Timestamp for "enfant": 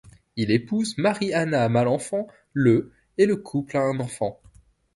3.99-4.39